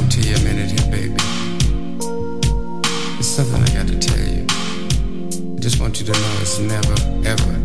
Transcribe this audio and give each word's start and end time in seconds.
talk 0.00 0.10
to 0.10 0.20
you 0.20 0.36
a 0.36 0.40
minute 0.40 0.70
here, 0.70 0.90
baby. 0.90 1.14
It's 3.18 3.28
something 3.28 3.62
I 3.62 3.74
got 3.74 3.86
to 3.88 3.98
tell 3.98 4.18
you. 4.18 4.44
I 5.56 5.60
just 5.60 5.80
want 5.80 6.00
you 6.00 6.06
to 6.06 6.12
know 6.12 6.38
it's 6.42 6.58
never, 6.58 6.94
ever 7.26 7.55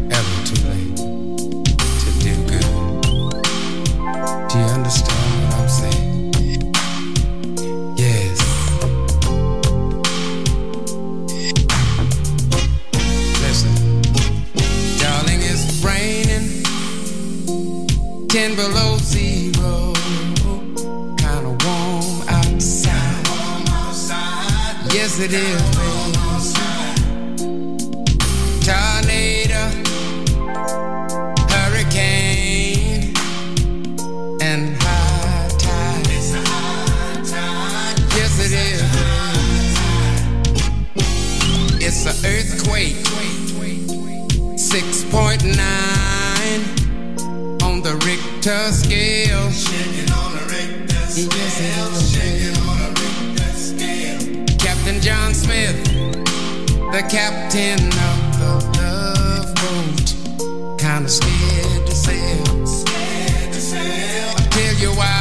scared 61.12 61.86
to 61.88 61.94
sail. 61.94 62.66
Scared 62.66 63.52
to. 63.52 63.60
I 64.38 64.48
tell 64.50 64.76
you 64.76 64.92
why. 64.98 65.21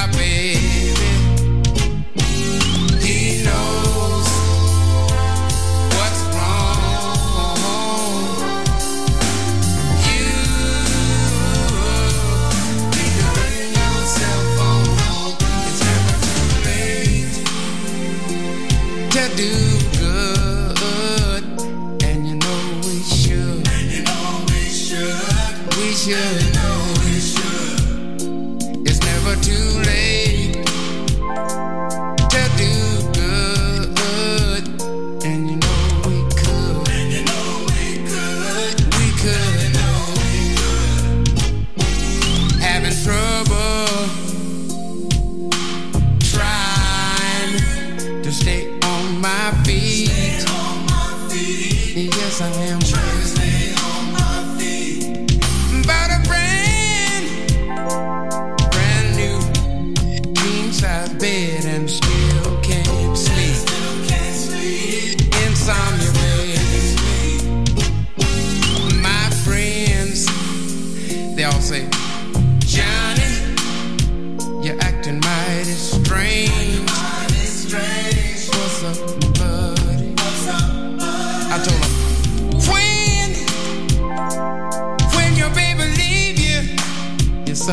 to 48.30 48.36
stay 48.36 48.78
on 48.84 49.20
my 49.20 49.50
feet. 49.64 50.48
On 50.50 50.86
my 50.86 51.28
feet. 51.30 52.14
Yes, 52.14 52.40
I 52.40 52.48
am. 52.62 53.29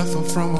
suffer 0.06 0.22
from 0.22 0.57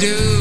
do. 0.00 0.39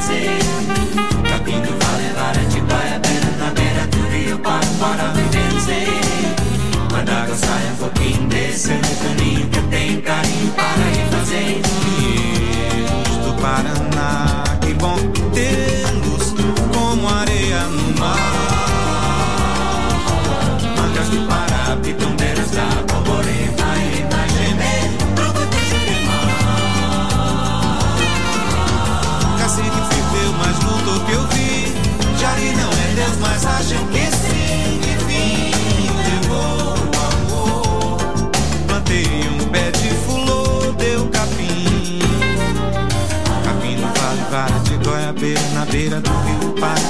blessing. 0.00 0.39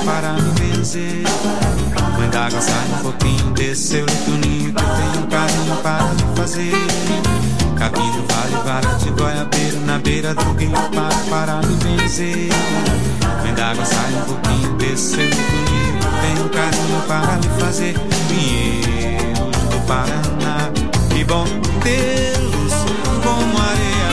Para, 0.05 0.33
me 0.33 0.51
benzer. 0.61 1.23
Mãe 2.19 2.29
d'água 2.31 2.61
sai 2.61 2.87
um 2.93 3.03
pouquinho 3.03 3.51
desse 3.53 3.89
seu 3.89 4.07
ninho 4.29 4.73
que 4.73 4.85
tem 4.85 5.23
um 5.23 5.27
carinho 5.27 5.77
para 5.83 6.05
me 6.05 6.37
fazer. 6.37 6.73
Caminho 7.77 8.25
vale 8.29 8.57
vara 8.65 8.95
de 8.99 9.11
goiabeira 9.11 9.81
na 9.81 9.99
beira 9.99 10.35
do 10.35 10.53
rio 10.55 10.71
para, 10.71 11.15
para 11.31 11.67
me 11.67 11.77
benzer. 11.77 12.49
Mãe 13.43 13.55
d'água 13.55 13.85
sai 13.85 14.13
um 14.15 14.25
pouquinho 14.27 14.77
desse 14.77 15.17
seu 15.17 15.25
ninho 15.25 15.99
que 15.99 16.09
tem 16.21 16.45
um 16.45 16.49
carinho 16.49 17.03
para 17.07 17.37
me 17.37 17.61
fazer. 17.61 17.95
Pinheiros 18.29 19.57
do 19.71 19.87
Paraná, 19.87 20.71
que 21.11 21.25
bom 21.25 21.47
tê-los 21.83 22.73
como 23.23 23.59
areia 23.59 24.11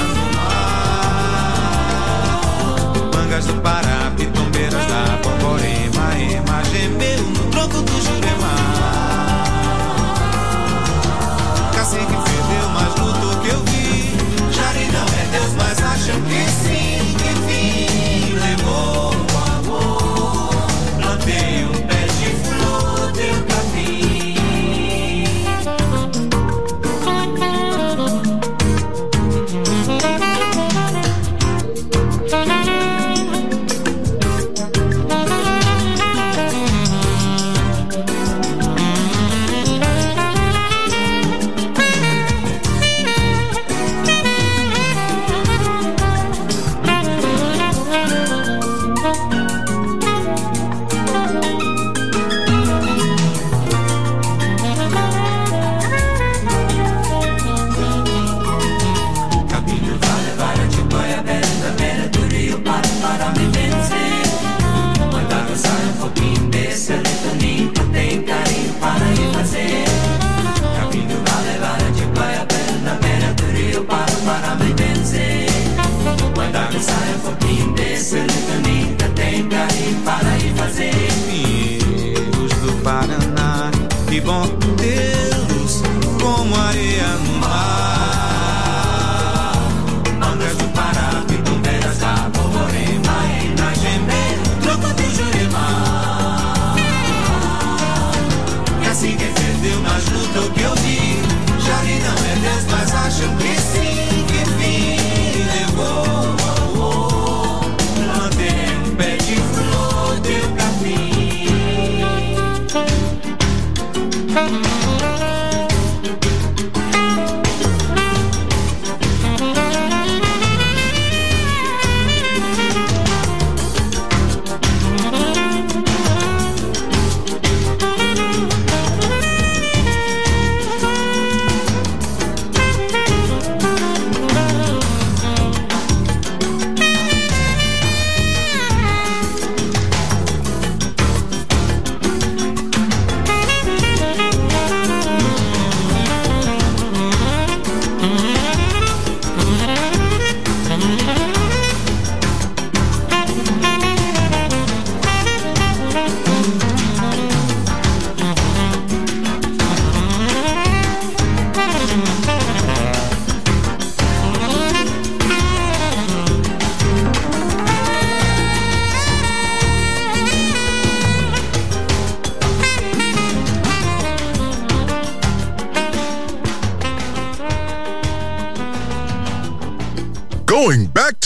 mangas 3.13 3.45
do 3.45 3.61
Pará, 3.61 4.11
da 4.17 4.46
Borborema, 6.27 6.33
Ema, 6.33 6.63
gemeu 6.65 7.23
no 7.23 7.51
tronco 7.51 7.81
do 7.81 8.01
Jurema. 8.01 9.06
be 84.19 84.25
bon. 84.25 85.06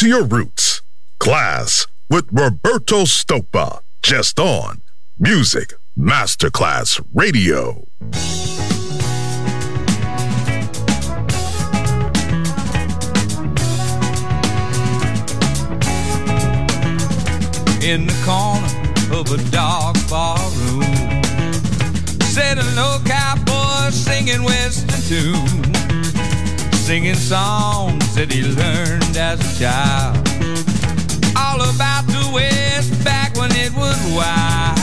To 0.01 0.07
your 0.07 0.23
roots. 0.23 0.81
Class 1.19 1.85
with 2.09 2.25
Roberto 2.31 3.03
Stoppa. 3.03 3.81
Just 4.01 4.39
on 4.39 4.81
Music 5.19 5.73
Masterclass 5.95 6.99
Radio. 7.13 7.85
in 17.83 18.05
the 18.05 18.13
corner 18.25 19.19
of 19.19 19.31
a 19.31 19.51
dark 19.51 19.95
bar 20.09 20.39
room. 20.61 20.81
Sat 22.23 22.57
a 22.57 22.63
low 22.75 22.97
cowboy 23.05 23.91
singing 23.91 24.43
western 24.43 25.01
tune, 25.01 25.90
singing 26.91 27.15
songs 27.15 28.15
that 28.15 28.29
he 28.29 28.41
learned 28.43 29.15
as 29.15 29.39
a 29.39 29.51
child. 29.57 30.17
All 31.37 31.61
about 31.73 32.05
the 32.07 32.29
West 32.33 32.91
back 33.05 33.33
when 33.37 33.49
it 33.53 33.71
was 33.73 33.97
wild. 34.13 34.77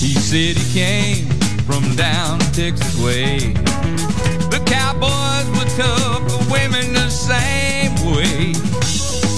He 0.00 0.14
said 0.14 0.56
he 0.56 0.66
came 0.72 1.26
from 1.68 1.94
down 1.94 2.38
Texas 2.56 2.96
way. 3.04 3.52
The 4.48 4.62
cowboys 4.64 5.46
were 5.58 5.68
tough, 5.76 6.09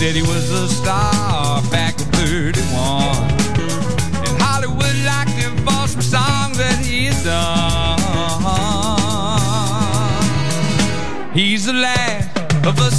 Said 0.02 0.16
he 0.16 0.22
was 0.22 0.50
a 0.50 0.66
star 0.66 1.62
back 1.70 1.94
in 2.00 2.06
31. 2.06 2.58
And 4.26 4.42
Hollywood 4.42 4.96
liked 5.06 5.30
him 5.30 5.56
for 5.58 5.86
some 5.86 6.02
songs 6.02 6.58
that 6.58 6.76
he's 6.84 7.22
done. 7.22 8.00
He's 11.32 11.66
the 11.66 11.74
last 11.74 12.36
of 12.66 12.80
a 12.80 12.90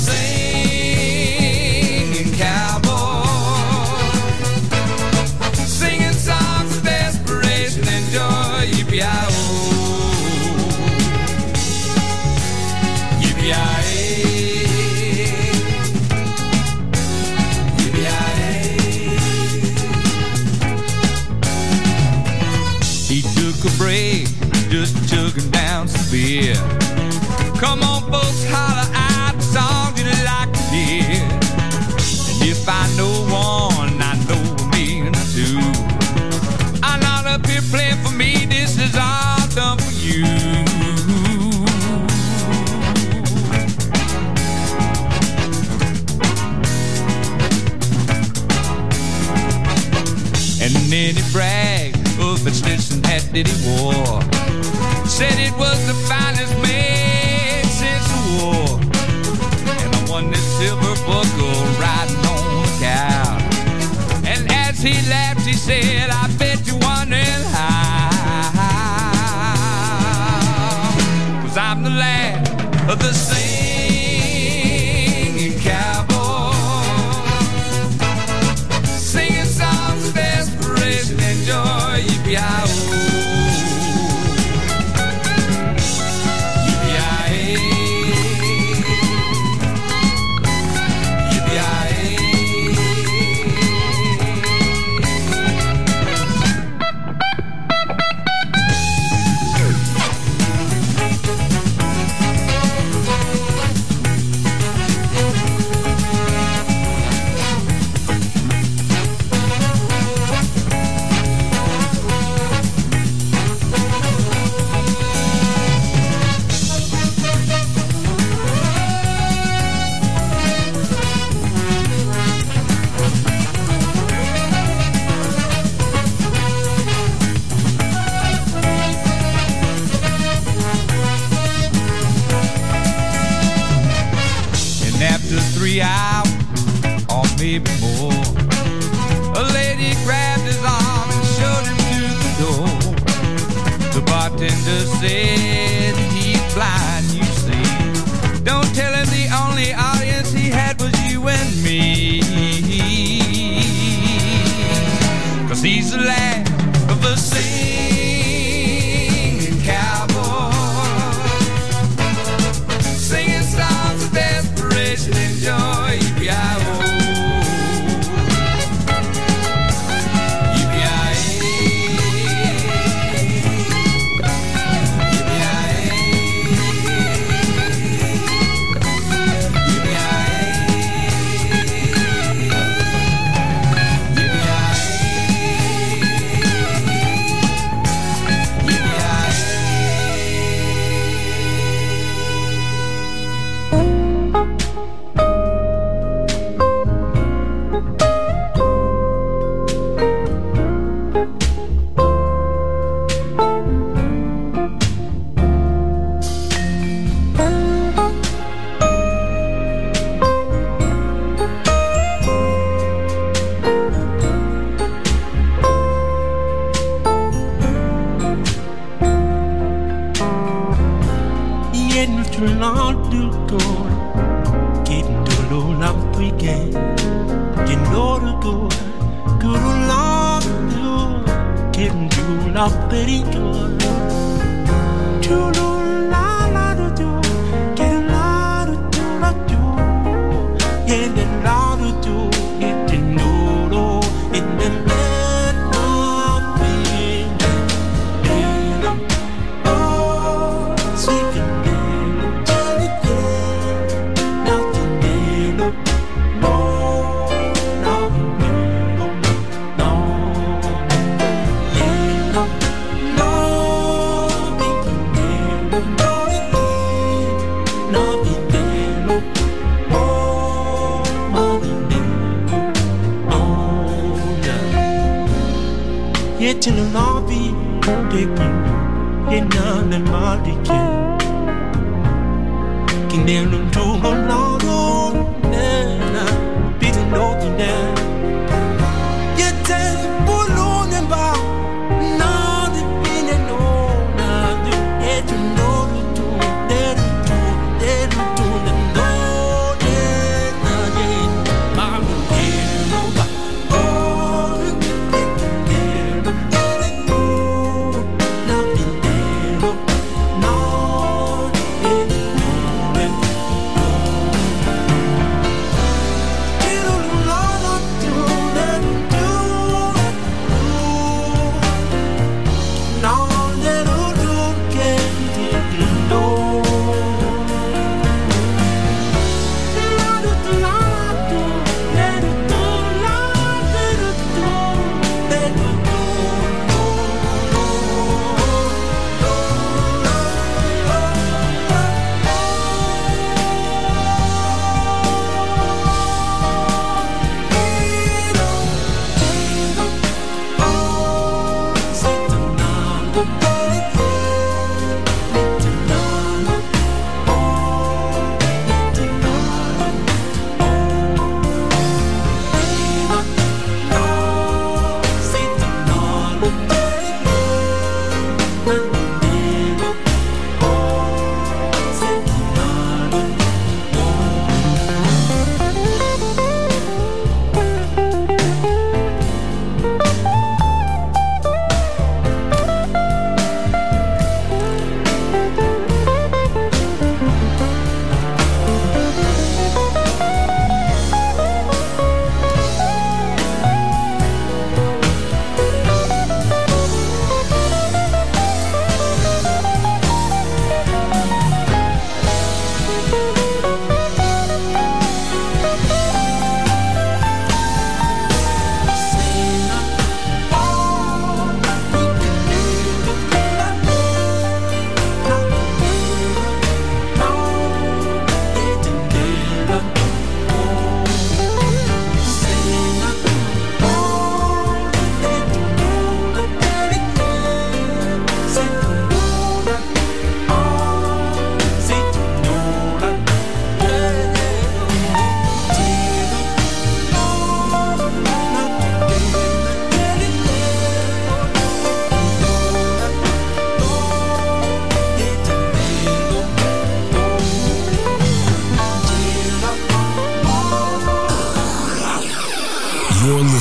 bartender 144.74 144.86
said 144.98 145.96
he's 146.12 146.53
blind, 146.53 147.12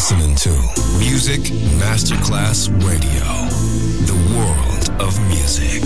Music 0.03 1.53
Masterclass 1.79 2.69
Radio. 2.83 3.23
The 4.05 4.19
world 4.35 4.91
of 5.01 5.17
music. 5.29 5.85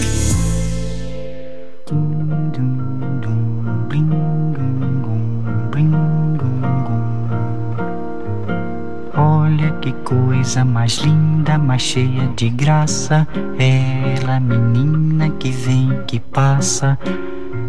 Olha 9.14 9.70
que 9.82 9.92
coisa 10.02 10.64
mais 10.64 10.96
linda, 10.96 11.58
mais 11.58 11.82
cheia 11.82 12.26
de 12.36 12.48
graça. 12.48 13.28
Ela, 13.58 14.40
menina 14.40 15.28
que 15.28 15.50
vem, 15.50 16.02
que 16.06 16.18
passa, 16.20 16.98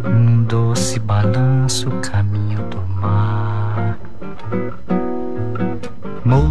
num 0.05 0.43
doce 0.43 0.97
balanço, 0.97 1.89
caminho 2.01 2.63
do 2.69 2.81
mar. 3.01 3.36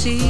see. 0.00 0.29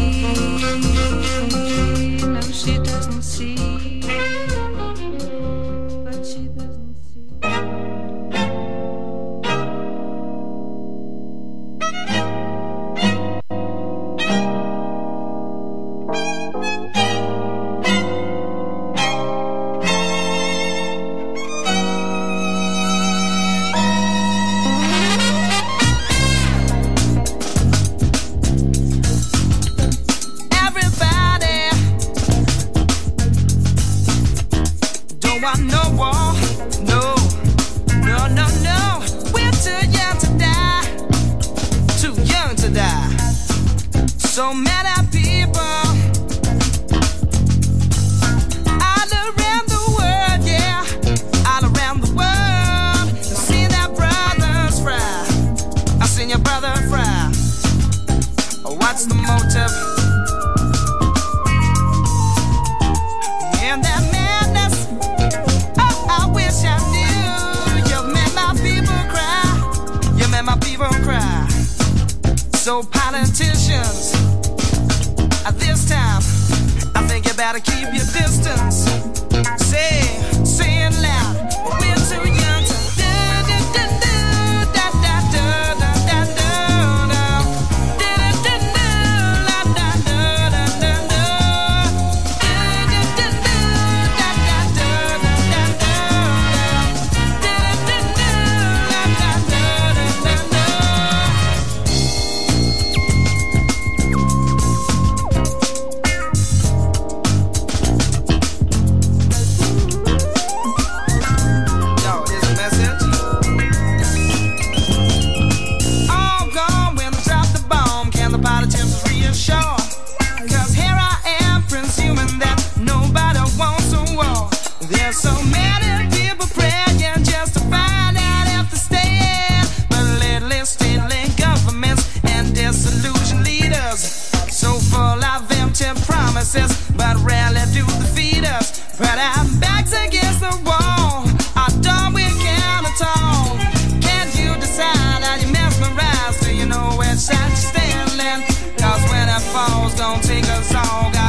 sing 150.43 150.51
a 150.51 150.63
song. 150.63 151.20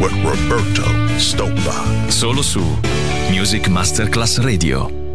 With 0.00 0.12
Roberto 0.22 0.82
Stoppa. 1.18 2.08
Solo 2.08 2.42
su 2.42 2.62
Music 3.30 3.68
Masterclass 3.68 4.38
Radio. 4.38 5.05